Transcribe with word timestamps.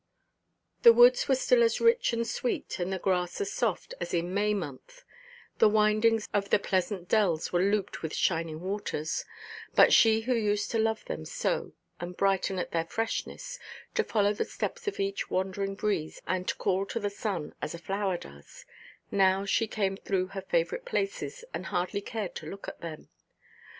The 0.81 0.93
woods 0.93 1.27
were 1.27 1.35
still 1.35 1.61
as 1.61 1.79
rich 1.79 2.11
and 2.11 2.25
sweet, 2.27 2.79
and 2.79 2.91
the 2.91 2.97
grass 2.97 3.39
as 3.39 3.51
soft 3.53 3.93
as 4.01 4.15
in 4.15 4.33
May 4.33 4.51
month; 4.55 5.03
the 5.59 5.69
windings 5.69 6.27
of 6.33 6.49
the 6.49 6.57
pleasant 6.57 7.07
dells 7.07 7.53
were 7.53 7.61
looped 7.61 8.01
with 8.01 8.15
shining 8.15 8.61
waters; 8.61 9.25
but 9.75 9.93
she 9.93 10.21
who 10.21 10.33
used 10.33 10.71
to 10.71 10.79
love 10.79 11.05
them 11.05 11.23
so 11.23 11.73
and 11.99 12.17
brighten 12.17 12.57
at 12.57 12.71
their 12.71 12.85
freshness, 12.85 13.59
to 13.93 14.03
follow 14.03 14.33
the 14.33 14.43
steps 14.43 14.87
of 14.87 14.99
each 14.99 15.29
wandering 15.29 15.75
breeze, 15.75 16.19
and 16.25 16.57
call 16.57 16.87
to 16.87 16.99
the 16.99 17.11
sun 17.11 17.53
as 17.61 17.75
a 17.75 17.77
flower 17.77 18.17
does—now 18.17 19.45
she 19.45 19.67
came 19.67 19.95
through 19.97 20.29
her 20.29 20.41
favourite 20.41 20.83
places, 20.83 21.45
and 21.53 21.67
hardly 21.67 22.01
cared 22.01 22.33
to 22.33 22.49
look 22.49 22.67
at 22.67 22.81
them. 22.81 23.09